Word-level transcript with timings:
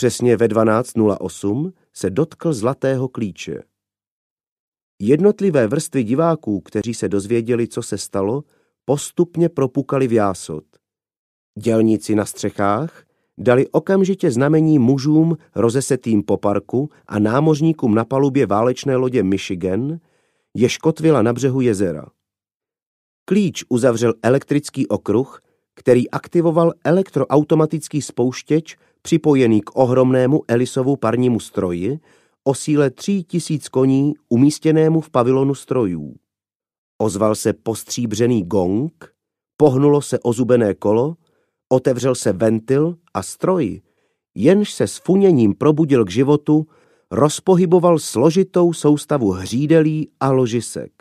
Přesně 0.00 0.36
ve 0.36 0.48
12.08 0.48 1.72
se 1.92 2.10
dotkl 2.10 2.52
zlatého 2.52 3.08
klíče. 3.08 3.62
Jednotlivé 5.00 5.66
vrstvy 5.66 6.04
diváků, 6.04 6.60
kteří 6.60 6.94
se 6.94 7.08
dozvěděli, 7.08 7.68
co 7.68 7.82
se 7.82 7.98
stalo, 7.98 8.44
postupně 8.84 9.48
propukali 9.48 10.08
v 10.08 10.12
jásot. 10.12 10.64
Dělníci 11.58 12.14
na 12.14 12.24
střechách 12.24 13.04
dali 13.38 13.68
okamžitě 13.68 14.30
znamení 14.30 14.78
mužům 14.78 15.36
rozesetým 15.54 16.22
po 16.22 16.36
parku 16.36 16.90
a 17.06 17.18
námořníkům 17.18 17.94
na 17.94 18.04
palubě 18.04 18.46
válečné 18.46 18.96
lodě 18.96 19.22
Michigan, 19.22 19.98
jež 20.54 20.78
kotvila 20.78 21.22
na 21.22 21.32
břehu 21.32 21.60
jezera. 21.60 22.06
Klíč 23.24 23.64
uzavřel 23.68 24.14
elektrický 24.22 24.86
okruh, 24.86 25.40
který 25.74 26.10
aktivoval 26.10 26.72
elektroautomatický 26.84 28.02
spouštěč 28.02 28.76
připojený 29.02 29.60
k 29.60 29.76
ohromnému 29.76 30.42
Elisovu 30.48 30.96
parnímu 30.96 31.40
stroji 31.40 31.98
o 32.44 32.54
síle 32.54 32.90
tří 32.90 33.24
tisíc 33.24 33.68
koní 33.68 34.14
umístěnému 34.28 35.00
v 35.00 35.10
pavilonu 35.10 35.54
strojů. 35.54 36.14
Ozval 36.98 37.34
se 37.34 37.52
postříbřený 37.52 38.42
gong, 38.42 39.14
pohnulo 39.56 40.02
se 40.02 40.18
ozubené 40.18 40.74
kolo, 40.74 41.16
otevřel 41.68 42.14
se 42.14 42.32
ventil 42.32 42.96
a 43.14 43.22
stroj, 43.22 43.80
jenž 44.34 44.72
se 44.72 44.86
s 44.86 44.96
funěním 44.96 45.54
probudil 45.54 46.04
k 46.04 46.10
životu, 46.10 46.66
rozpohyboval 47.10 47.98
složitou 47.98 48.72
soustavu 48.72 49.30
hřídelí 49.30 50.10
a 50.20 50.32
ložisek. 50.32 50.92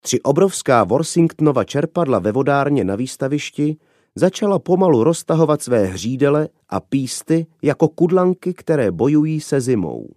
Tři 0.00 0.22
obrovská 0.22 0.84
Worsingtonova 0.84 1.64
čerpadla 1.64 2.18
ve 2.18 2.32
vodárně 2.32 2.84
na 2.84 2.96
výstavišti 2.96 3.76
začala 4.14 4.58
pomalu 4.58 5.04
roztahovat 5.04 5.62
své 5.62 5.84
hřídele 5.84 6.48
a 6.68 6.80
písty 6.80 7.46
jako 7.62 7.88
kudlanky, 7.88 8.54
které 8.54 8.90
bojují 8.90 9.40
se 9.40 9.60
zimou. 9.60 10.08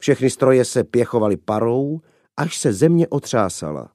Všechny 0.00 0.30
stroje 0.30 0.64
se 0.64 0.84
pěchovaly 0.84 1.36
parou, 1.36 2.00
až 2.36 2.56
se 2.56 2.72
země 2.72 3.08
otřásala. 3.08 3.92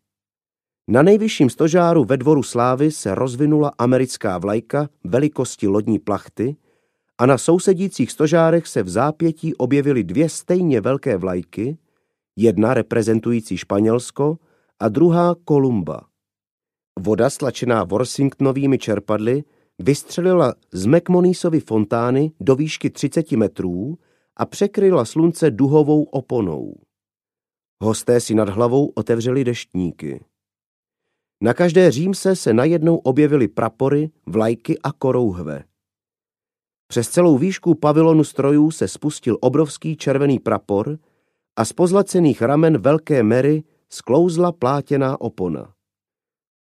Na 0.89 1.01
nejvyšším 1.01 1.49
stožáru 1.49 2.05
ve 2.05 2.17
dvoru 2.17 2.43
slávy 2.43 2.91
se 2.91 3.15
rozvinula 3.15 3.71
americká 3.77 4.37
vlajka 4.37 4.89
velikosti 5.03 5.67
lodní 5.67 5.99
plachty 5.99 6.55
a 7.17 7.25
na 7.25 7.37
sousedících 7.37 8.11
stožárech 8.11 8.67
se 8.67 8.83
v 8.83 8.89
zápětí 8.89 9.55
objevily 9.55 10.03
dvě 10.03 10.29
stejně 10.29 10.81
velké 10.81 11.17
vlajky, 11.17 11.77
jedna 12.35 12.73
reprezentující 12.73 13.57
Španělsko 13.57 14.37
a 14.79 14.89
druhá 14.89 15.35
Kolumba. 15.45 16.01
Voda 16.99 17.29
stlačená 17.29 17.83
Worsingtonovými 17.83 18.77
čerpadly 18.77 19.43
vystřelila 19.79 20.53
z 20.71 20.85
McMonisovy 20.85 21.59
fontány 21.59 22.31
do 22.39 22.55
výšky 22.55 22.89
30 22.89 23.31
metrů 23.31 23.97
a 24.37 24.45
překryla 24.45 25.05
slunce 25.05 25.51
duhovou 25.51 26.03
oponou. 26.03 26.75
Hosté 27.81 28.19
si 28.19 28.35
nad 28.35 28.49
hlavou 28.49 28.87
otevřeli 28.95 29.43
deštníky. 29.43 30.25
Na 31.41 31.53
každé 31.53 31.91
římse 31.91 32.35
se 32.35 32.53
najednou 32.53 32.97
objevily 32.97 33.47
prapory, 33.47 34.09
vlajky 34.25 34.79
a 34.79 34.91
korouhve. 34.91 35.63
Přes 36.87 37.09
celou 37.09 37.37
výšku 37.37 37.75
pavilonu 37.75 38.23
strojů 38.23 38.71
se 38.71 38.87
spustil 38.87 39.37
obrovský 39.41 39.95
červený 39.95 40.39
prapor 40.39 40.99
a 41.55 41.65
z 41.65 41.73
pozlacených 41.73 42.41
ramen 42.41 42.77
velké 42.77 43.23
mery 43.23 43.63
sklouzla 43.89 44.51
plátěná 44.51 45.21
opona. 45.21 45.76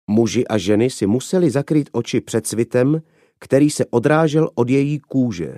Muži 0.08 0.48
a 0.48 0.58
ženy 0.58 0.90
si 0.90 1.08
museli 1.08 1.52
zakrýt 1.52 1.90
oči 1.92 2.22
před 2.22 2.48
svitem, 2.48 3.02
který 3.40 3.70
se 3.70 3.86
odrážel 3.86 4.50
od 4.56 4.70
její 4.70 5.00
kůže. 5.00 5.58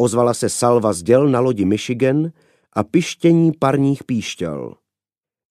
Ozvala 0.00 0.34
se 0.34 0.48
salva 0.48 0.92
z 0.92 1.02
děl 1.02 1.28
na 1.28 1.40
lodi 1.40 1.64
Michigan 1.64 2.32
a 2.72 2.84
pištění 2.84 3.52
parních 3.52 4.04
píšťal. 4.04 4.76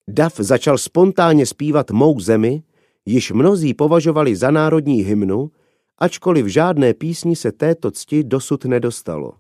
Dav 0.10 0.36
začal 0.38 0.78
spontánně 0.78 1.46
zpívat 1.46 1.92
Mou 1.92 2.20
zemi, 2.20 2.64
již 3.06 3.32
mnozí 3.32 3.74
považovali 3.74 4.36
za 4.36 4.52
národní 4.52 5.02
hymnu, 5.02 5.52
ačkoliv 5.98 6.46
žádné 6.46 6.94
písni 6.94 7.36
se 7.36 7.52
této 7.52 7.92
cti 7.92 8.24
dosud 8.24 8.66
nedostalo. 8.66 9.34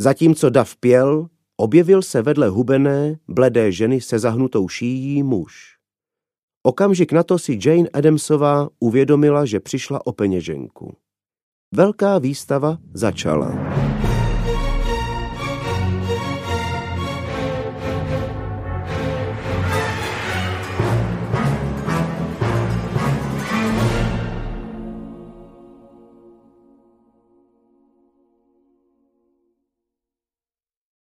Zatímco 0.00 0.50
Dav 0.50 0.76
pěl, 0.76 1.28
objevil 1.56 2.02
se 2.02 2.22
vedle 2.22 2.48
hubené, 2.48 3.18
bledé 3.28 3.72
ženy 3.72 4.00
se 4.00 4.18
zahnutou 4.18 4.68
šíjí 4.68 5.22
muž. 5.22 5.75
Okamžik 6.66 7.12
na 7.12 7.22
to 7.22 7.38
si 7.38 7.58
Jane 7.64 7.88
Adamsová 7.92 8.68
uvědomila, 8.80 9.44
že 9.44 9.60
přišla 9.60 10.06
o 10.06 10.12
peněženku. 10.12 10.96
Velká 11.74 12.18
výstava 12.18 12.78
začala. 12.94 13.52